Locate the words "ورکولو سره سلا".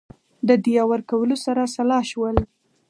0.91-1.99